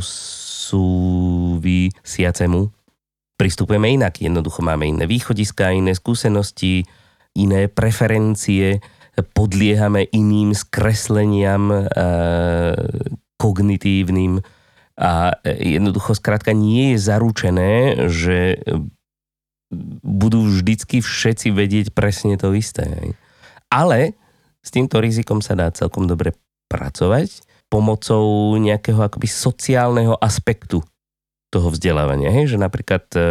[0.69, 2.69] súvisiacemu
[3.33, 4.21] pristupujeme inak.
[4.21, 6.85] Jednoducho máme iné východiska, iné skúsenosti,
[7.33, 8.77] iné preferencie,
[9.33, 11.81] podliehame iným skresleniam e,
[13.37, 14.41] kognitívnym
[14.93, 17.73] a jednoducho skrátka nie je zaručené,
[18.13, 18.61] že
[20.01, 23.13] budú vždycky všetci vedieť presne to isté.
[23.67, 24.15] Ale
[24.63, 26.37] s týmto rizikom sa dá celkom dobre
[26.71, 30.85] pracovať pomocou nejakého akoby sociálneho aspektu
[31.49, 32.29] toho vzdelávania.
[32.29, 32.55] Hej?
[32.55, 33.21] Že napríklad e,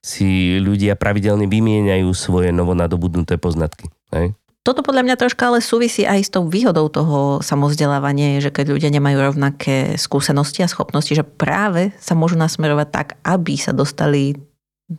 [0.00, 3.88] si ľudia pravidelne vymieňajú svoje novonadobudnuté poznatky.
[4.12, 4.36] Hej?
[4.60, 8.92] Toto podľa mňa troška ale súvisí aj s tou výhodou toho samozdelávania, že keď ľudia
[8.92, 14.36] nemajú rovnaké skúsenosti a schopnosti, že práve sa môžu nasmerovať tak, aby sa dostali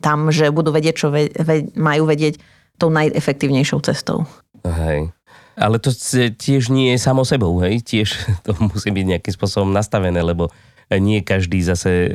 [0.00, 2.40] tam, že budú vedieť, čo ve, ve, majú vedieť
[2.80, 4.24] tou najefektívnejšou cestou.
[4.64, 5.12] Hej.
[5.52, 5.92] Ale to
[6.32, 7.84] tiež nie je samo sebou, hej?
[7.84, 10.48] Tiež to musí byť nejakým spôsobom nastavené, lebo
[10.92, 12.10] nie každý zase e,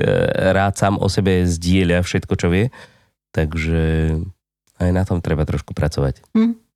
[0.53, 2.69] rád sám o sebe zdieľa všetko, čo vie.
[3.33, 4.13] Takže
[4.77, 6.21] aj na tom treba trošku pracovať.
[6.37, 6.67] Hm.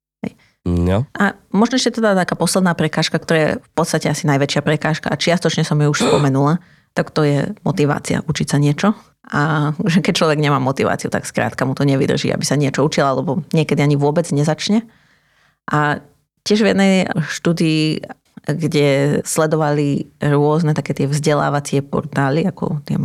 [0.62, 1.10] No.
[1.18, 5.18] A možno ešte teda taká posledná prekážka, ktorá je v podstate asi najväčšia prekážka a
[5.18, 6.62] čiastočne som ju už spomenula,
[6.94, 8.94] tak to je motivácia učiť sa niečo.
[9.30, 13.06] A že keď človek nemá motiváciu, tak skrátka mu to nevydrží, aby sa niečo učil,
[13.06, 14.82] alebo niekedy ani vôbec nezačne.
[15.70, 16.02] A
[16.42, 18.02] tiež v jednej štúdii,
[18.50, 22.98] kde sledovali rôzne také tie vzdelávacie portály, ako tie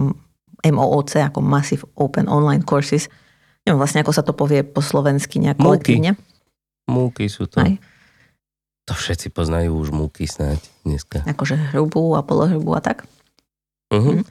[0.73, 3.13] MOOC, ako Massive Open Online Courses,
[3.69, 6.17] neviem vlastne, ako sa to povie po slovensky nejak kolektívne.
[6.89, 7.61] Múky sú to.
[7.61, 7.77] Aj.
[8.87, 11.27] To všetci poznajú už múky snáď dneska.
[11.27, 13.03] Akože hrubú a polohrubú a tak.
[13.91, 14.23] Uh-huh.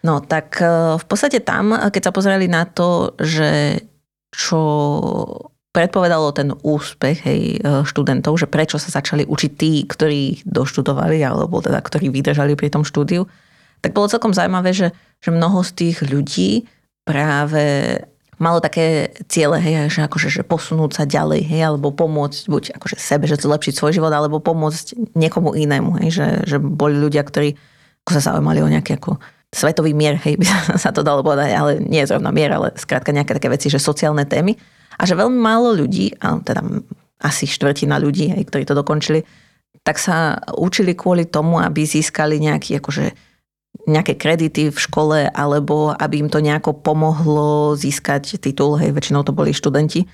[0.00, 3.84] No tak e, v podstate tam, keď sa pozerali na to, že
[4.32, 4.62] čo
[5.70, 11.62] predpovedalo ten úspech hej, e, študentov, že prečo sa začali učiť tí, ktorí doštudovali, alebo
[11.62, 13.28] teda ktorí vydržali pri tom štúdiu,
[13.80, 14.88] tak bolo celkom zaujímavé, že,
[15.22, 16.66] že mnoho z tých ľudí
[17.06, 17.96] práve
[18.40, 22.96] malo také ciele, hej, že akože že posunúť sa ďalej, hej, alebo pomôcť buď akože
[22.96, 27.54] sebe, že zlepšiť svoj život, alebo pomôcť niekomu inému, hej, že, že boli ľudia, ktorí
[28.00, 30.46] ako sa zaujímali o nejaký ako svetový mier, hej, by
[30.78, 34.24] sa to dalo povedať, ale nie zrovna mier, ale skrátka nejaké také veci, že sociálne
[34.24, 34.54] témy.
[35.00, 36.60] A že veľmi málo ľudí, teda
[37.20, 39.24] asi štvrtina ľudí, hej, ktorí to dokončili,
[39.80, 43.16] tak sa učili kvôli tomu, aby získali nejaký akože
[43.88, 49.32] nejaké kredity v škole, alebo aby im to nejako pomohlo získať titul, hej, väčšinou to
[49.32, 50.04] boli študenti,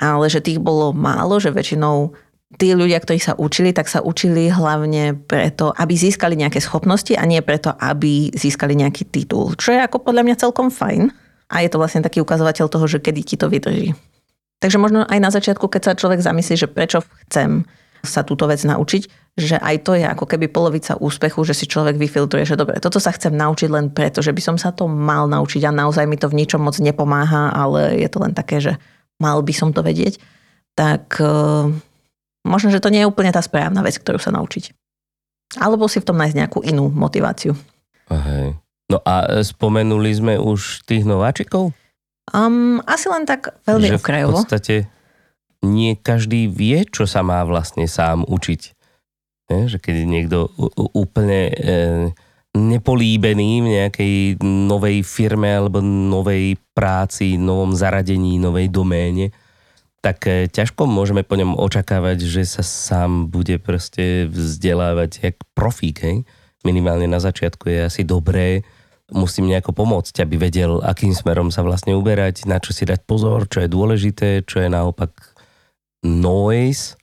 [0.00, 2.16] ale že tých bolo málo, že väčšinou
[2.54, 7.26] tí ľudia, ktorí sa učili, tak sa učili hlavne preto, aby získali nejaké schopnosti a
[7.26, 9.58] nie preto, aby získali nejaký titul.
[9.58, 11.10] Čo je ako podľa mňa celkom fajn.
[11.46, 13.94] A je to vlastne taký ukazovateľ toho, že kedy ti to vydrží.
[14.58, 17.62] Takže možno aj na začiatku, keď sa človek zamyslí, že prečo chcem
[18.06, 19.02] sa túto vec naučiť,
[19.36, 23.02] že aj to je ako keby polovica úspechu, že si človek vyfiltruje, že dobre, toto
[23.02, 26.16] sa chcem naučiť len preto, že by som sa to mal naučiť a naozaj mi
[26.16, 28.78] to v ničom moc nepomáha, ale je to len také, že
[29.20, 30.22] mal by som to vedieť,
[30.78, 31.68] tak uh,
[32.46, 34.72] možno, že to nie je úplne tá správna vec, ktorú sa naučiť.
[35.58, 37.54] Alebo si v tom nájsť nejakú inú motiváciu.
[38.10, 38.54] Hej.
[38.86, 41.74] No a spomenuli sme už tých nováčikov?
[42.30, 44.34] Um, asi len tak veľmi že okrajovo.
[44.34, 44.74] v podstate
[45.66, 48.62] nie každý vie, čo sa má vlastne sám učiť.
[49.46, 50.38] Je, že keď je niekto
[50.90, 51.54] úplne e,
[52.58, 59.30] nepolíbený v nejakej novej firme alebo novej práci, novom zaradení, novej doméne,
[60.06, 65.98] tak e, ťažko môžeme po ňom očakávať, že sa sám bude proste vzdelávať jak profík.
[66.06, 66.22] Hej?
[66.62, 68.62] Minimálne na začiatku je asi dobré
[69.10, 73.46] musím nejako pomôcť, aby vedel, akým smerom sa vlastne uberať, na čo si dať pozor,
[73.46, 75.14] čo je dôležité, čo je naopak
[76.02, 76.98] noise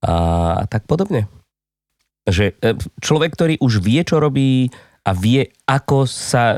[0.00, 1.28] a, tak podobne.
[2.24, 4.72] Že e, človek, ktorý už vie, čo robí
[5.04, 6.56] a vie, ako sa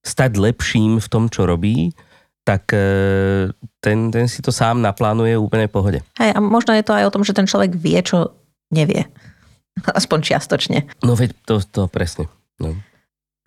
[0.00, 1.92] stať lepším v tom, čo robí,
[2.42, 2.86] tak e,
[3.78, 5.98] ten, ten si to sám naplánuje úplne v pohode.
[6.18, 8.34] Hej, a možno je to aj o tom, že ten človek vie, čo
[8.74, 9.06] nevie.
[9.98, 10.78] Aspoň čiastočne.
[11.06, 12.26] No veď to, to presne.
[12.58, 12.74] No.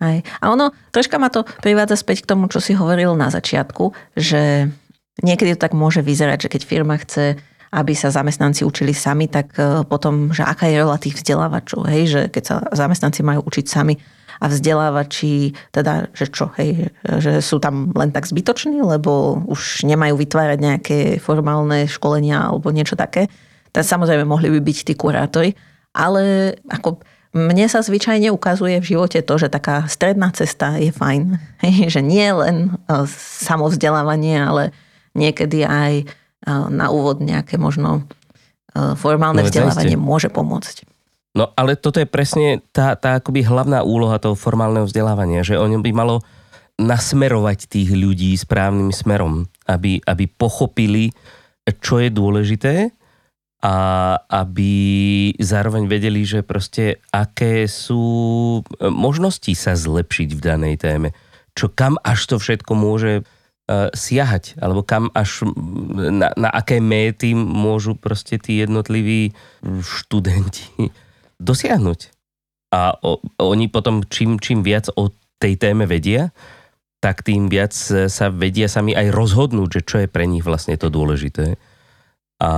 [0.00, 0.20] Aj.
[0.20, 4.68] A ono, troška ma to privádza späť k tomu, čo si hovoril na začiatku, že
[5.24, 7.40] niekedy to tak môže vyzerať, že keď firma chce
[7.72, 12.02] aby sa zamestnanci učili sami, tak e, potom, že aká je rola tých vzdelávačov, hej,
[12.06, 13.94] že keď sa zamestnanci majú učiť sami
[14.36, 20.20] a vzdelávači, teda, že čo, hej, že sú tam len tak zbytoční, lebo už nemajú
[20.20, 23.32] vytvárať nejaké formálne školenia alebo niečo také,
[23.72, 25.56] tak samozrejme mohli by byť tí kurátori,
[25.96, 27.00] ale ako
[27.36, 31.36] mne sa zvyčajne ukazuje v živote to, že taká stredná cesta je fajn.
[31.64, 33.04] Hej, že nie len e,
[33.44, 34.64] samovzdelávanie, ale
[35.12, 36.08] niekedy aj
[36.46, 38.06] na úvod nejaké možno
[38.70, 40.06] e, formálne no, vzdelávanie zaiste.
[40.08, 40.86] môže pomôcť.
[41.36, 45.82] No ale toto je presne tá, tá akoby hlavná úloha toho formálneho vzdelávania, že ono
[45.84, 46.24] by malo
[46.80, 51.12] nasmerovať tých ľudí správnym smerom, aby, aby pochopili,
[51.80, 52.74] čo je dôležité
[53.64, 53.76] a
[54.30, 54.72] aby
[55.40, 58.04] zároveň vedeli, že proste aké sú
[58.60, 61.08] e, možnosti sa zlepšiť v danej téme.
[61.56, 63.24] Čo kam až to všetko môže
[63.68, 65.42] siahať, alebo kam až
[65.96, 69.34] na, na aké méty môžu proste tí jednotliví
[69.82, 70.94] študenti
[71.42, 72.00] dosiahnuť.
[72.70, 75.10] A o, oni potom čím, čím viac o
[75.42, 76.30] tej téme vedia,
[77.02, 77.74] tak tým viac
[78.10, 81.60] sa vedia sami aj rozhodnúť, že čo je pre nich vlastne to dôležité
[82.36, 82.50] a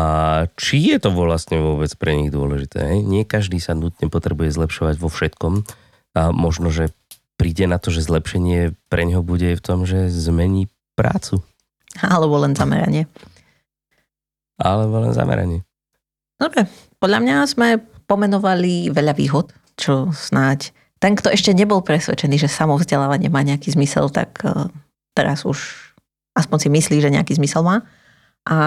[0.58, 2.98] či je to vlastne vôbec pre nich dôležité?
[3.06, 5.62] Nie každý sa nutne potrebuje zlepšovať vo všetkom
[6.18, 6.90] a možno, že
[7.38, 10.66] príde na to, že zlepšenie pre neho bude v tom, že zmení
[10.98, 11.38] prácu.
[12.02, 13.06] Alebo len zameranie.
[14.58, 15.62] Alebo len zameranie.
[16.38, 16.66] Dobre,
[16.98, 17.68] podľa mňa sme
[18.10, 24.10] pomenovali veľa výhod, čo snáď ten, kto ešte nebol presvedčený, že samovzdelávanie má nejaký zmysel,
[24.10, 24.66] tak eh,
[25.14, 25.58] teraz už
[26.34, 27.86] aspoň si myslí, že nejaký zmysel má.
[28.46, 28.58] A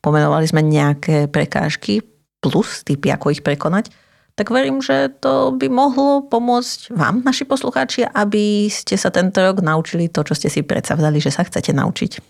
[0.00, 2.04] pomenovali sme nejaké prekážky
[2.40, 3.92] plus typy, ako ich prekonať,
[4.36, 9.64] tak verím, že to by mohlo pomôcť vám, naši poslucháči, aby ste sa tento rok
[9.64, 12.20] naučili to, čo ste si predstavdali, že sa chcete naučiť.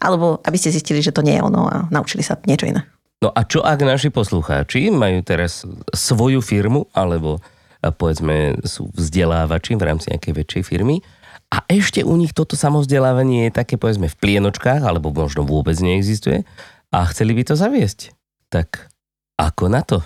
[0.00, 2.88] Alebo aby ste zistili, že to nie je ono a naučili sa niečo iné.
[3.22, 5.62] No a čo ak naši poslucháči majú teraz
[5.94, 7.38] svoju firmu, alebo
[7.78, 11.04] povedzme sú vzdelávači v rámci nejakej väčšej firmy
[11.52, 16.48] a ešte u nich toto samozdelávanie je také povedzme v plienočkách, alebo možno vôbec neexistuje
[16.90, 18.10] a chceli by to zaviesť.
[18.50, 18.88] Tak
[19.36, 20.02] ako na to?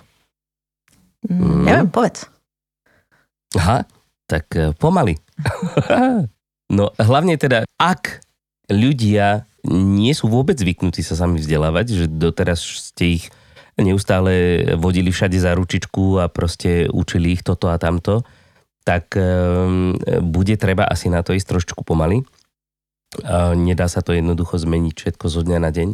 [1.27, 2.31] Mm, neviem, povedz.
[3.59, 3.87] Aha,
[4.27, 5.19] tak e, pomaly.
[6.77, 8.23] no hlavne teda, ak
[8.71, 13.25] ľudia nie sú vôbec zvyknutí sa sami vzdelávať, že doteraz ste ich
[13.77, 18.25] neustále vodili všade za ručičku a proste učili ich toto a tamto,
[18.87, 19.99] tak um,
[20.33, 22.23] bude treba asi na to ísť trošku pomaly.
[23.21, 25.89] Uh, nedá sa to jednoducho zmeniť všetko zo dňa na deň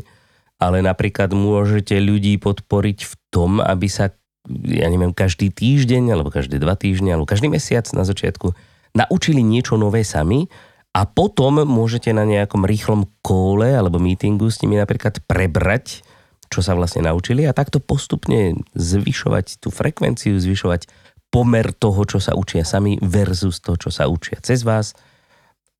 [0.63, 4.15] ale napríklad môžete ľudí podporiť v tom, aby sa,
[4.49, 8.55] ja neviem, každý týždeň, alebo každé dva týždne, alebo každý mesiac na začiatku
[8.93, 10.51] naučili niečo nové sami
[10.93, 16.05] a potom môžete na nejakom rýchlom kóle alebo meetingu s nimi napríklad prebrať,
[16.53, 20.85] čo sa vlastne naučili a takto postupne zvyšovať tú frekvenciu, zvyšovať
[21.33, 24.93] pomer toho, čo sa učia sami versus to, čo sa učia cez vás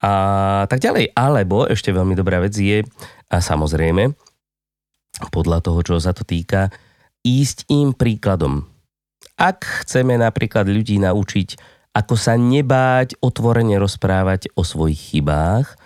[0.01, 1.13] a tak ďalej.
[1.13, 2.81] Alebo ešte veľmi dobrá vec je,
[3.29, 4.17] a samozrejme,
[5.29, 6.73] podľa toho, čo sa to týka,
[7.23, 8.67] ísť im príkladom.
[9.39, 11.59] Ak chceme napríklad ľudí naučiť,
[11.93, 15.77] ako sa nebáť otvorene rozprávať o svojich chybách,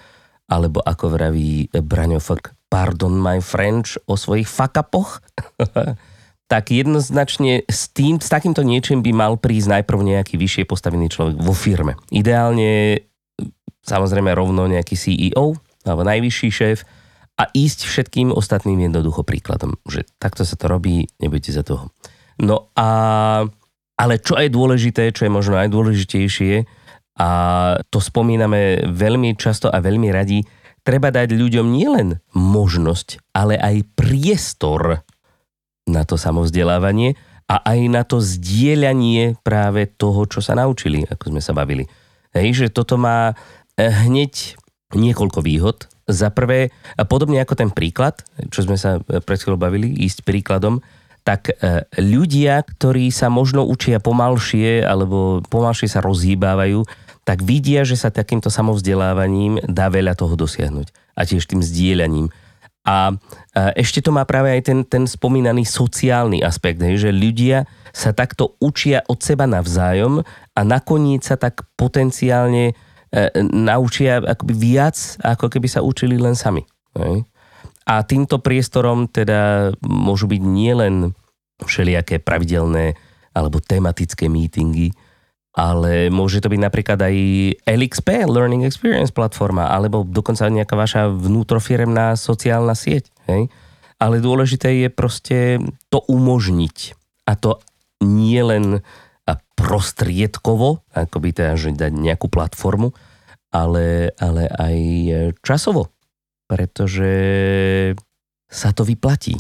[0.47, 5.19] alebo ako vraví Braňo Fok, pardon my French, o svojich fakapoch,
[6.53, 11.37] tak jednoznačne s, tým, s takýmto niečím by mal prísť najprv nejaký vyššie postavený človek
[11.43, 11.99] vo firme.
[12.15, 13.03] Ideálne
[13.83, 16.87] samozrejme rovno nejaký CEO alebo najvyšší šéf,
[17.37, 21.93] a ísť všetkým ostatným jednoducho príkladom, že takto sa to robí, nebudete za toho.
[22.41, 22.89] No a,
[23.97, 26.65] ale čo je dôležité, čo je možno najdôležitejšie,
[27.17, 27.29] a
[27.89, 30.45] to spomíname veľmi často a veľmi radi,
[30.85, 35.01] treba dať ľuďom nielen možnosť, ale aj priestor
[35.89, 41.41] na to samozdelávanie a aj na to zdieľanie práve toho, čo sa naučili, ako sme
[41.41, 41.87] sa bavili.
[42.37, 44.61] Hej, že toto má eh, hneď
[44.93, 45.89] niekoľko výhod.
[46.07, 46.71] Za prvé,
[47.11, 48.23] podobne ako ten príklad,
[48.55, 50.79] čo sme sa pred chvíľou bavili, ísť príkladom,
[51.27, 56.87] tak e, ľudia, ktorí sa možno učia pomalšie alebo pomalšie sa rozhýbávajú,
[57.27, 61.19] tak vidia, že sa takýmto samovzdelávaním dá veľa toho dosiahnuť.
[61.19, 62.31] A tiež tým zdieľaním.
[62.87, 63.19] A
[63.75, 69.03] ešte to má práve aj ten, ten spomínaný sociálny aspekt, že ľudia sa takto učia
[69.11, 70.23] od seba navzájom
[70.55, 72.86] a nakoniec sa tak potenciálne E,
[73.53, 76.67] naučia akoby viac, ako keby sa učili len sami.
[77.87, 81.15] A týmto priestorom teda môžu byť nielen
[81.63, 82.99] všelijaké pravidelné
[83.37, 84.91] alebo tematické meetingy,
[85.57, 87.17] ale môže to byť napríklad aj
[87.65, 93.09] LXP, Learning Experience platforma, alebo dokonca nejaká vaša vnútrofiremná sociálna sieť.
[93.25, 93.49] Hej?
[93.97, 95.57] Ale dôležité je proste
[95.89, 96.93] to umožniť.
[97.25, 97.57] A to
[98.05, 98.85] nie len
[99.59, 102.95] prostriedkovo, ako by teda, že dať nejakú platformu,
[103.51, 104.77] ale, ale aj
[105.43, 105.91] časovo,
[106.47, 107.11] pretože
[108.47, 109.35] sa to vyplatí.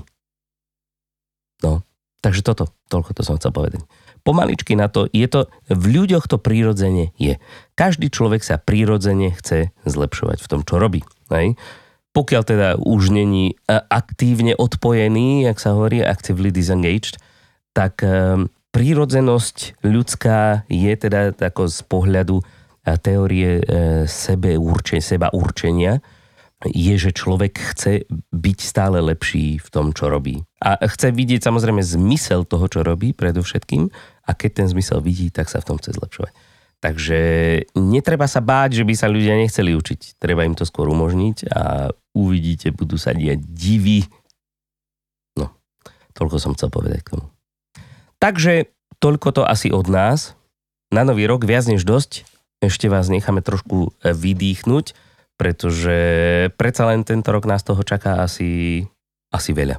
[1.63, 1.87] No,
[2.27, 3.87] Takže toto, toľko to som chcel povedať.
[4.27, 7.39] Pomaličky na to, je to, v ľuďoch to prírodzene je.
[7.79, 11.07] Každý človek sa prírodzene chce zlepšovať v tom, čo robí.
[11.31, 11.55] Hej?
[12.11, 17.23] Pokiaľ teda už není e, aktívne odpojený, jak sa hovorí, actively disengaged,
[17.71, 22.37] tak um, prírodzenosť ľudská je teda ako z pohľadu
[23.01, 23.63] teórie e,
[24.05, 26.05] sebe určenia, seba určenia,
[26.65, 30.41] je, že človek chce byť stále lepší v tom, čo robí.
[30.61, 33.93] A chce vidieť samozrejme zmysel toho, čo robí predovšetkým
[34.25, 36.33] a keď ten zmysel vidí, tak sa v tom chce zlepšovať.
[36.81, 37.19] Takže
[37.77, 40.21] netreba sa báť, že by sa ľudia nechceli učiť.
[40.21, 44.05] Treba im to skôr umožniť a uvidíte, budú sa diať divy.
[45.41, 45.53] No,
[46.13, 47.36] toľko som chcel povedať k tomu.
[48.27, 50.35] Takže toľko to asi od nás.
[50.91, 52.27] Na nový rok viac než dosť.
[52.59, 55.07] Ešte vás necháme trošku vydýchnuť
[55.37, 55.99] pretože
[56.57, 58.83] predsa len tento rok nás toho čaká asi,
[59.29, 59.79] asi veľa.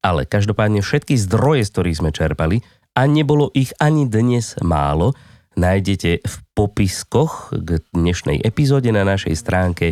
[0.00, 2.64] Ale každopádne všetky zdroje, z ktorých sme čerpali,
[2.96, 5.12] a nebolo ich ani dnes málo,
[5.54, 9.86] nájdete v popiskoch k dnešnej epizóde na našej stránke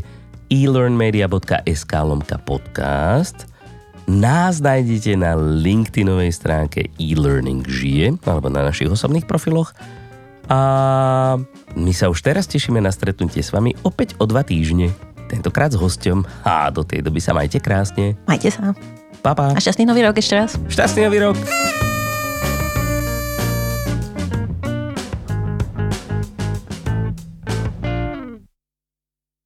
[0.48, 3.47] elearnmedia.sk lomka podcast.
[4.08, 9.76] Nás nájdete na LinkedInovej stránke e-learning žije alebo na našich osobných profiloch
[10.48, 10.60] a
[11.76, 14.96] my sa už teraz tešíme na stretnutie s vami opäť o dva týždne.
[15.28, 18.16] Tentokrát s hosťom a do tej doby sa majte krásne.
[18.24, 18.72] Majte sa.
[19.20, 19.52] Pa, pa.
[19.52, 20.56] A šťastný nový rok ešte raz.
[20.72, 21.36] Šťastný nový rok.